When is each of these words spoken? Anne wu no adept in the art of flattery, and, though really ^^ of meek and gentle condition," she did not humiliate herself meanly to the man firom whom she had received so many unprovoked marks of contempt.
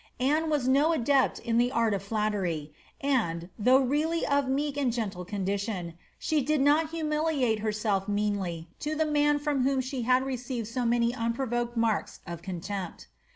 Anne 0.19 0.49
wu 0.49 0.57
no 0.65 0.93
adept 0.93 1.37
in 1.37 1.59
the 1.59 1.71
art 1.71 1.93
of 1.93 2.01
flattery, 2.01 2.73
and, 3.01 3.49
though 3.59 3.77
really 3.79 4.21
^^ 4.21 4.23
of 4.23 4.47
meek 4.49 4.75
and 4.75 4.91
gentle 4.91 5.23
condition," 5.23 5.93
she 6.17 6.41
did 6.41 6.59
not 6.59 6.89
humiliate 6.89 7.59
herself 7.59 8.07
meanly 8.07 8.67
to 8.79 8.95
the 8.95 9.05
man 9.05 9.37
firom 9.39 9.61
whom 9.61 9.79
she 9.79 10.01
had 10.01 10.23
received 10.25 10.67
so 10.67 10.85
many 10.85 11.13
unprovoked 11.13 11.77
marks 11.77 12.19
of 12.25 12.41
contempt. 12.41 13.09